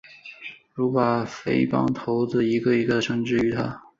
[0.73, 3.83] 如何把匪帮头子一个个地绳之于法？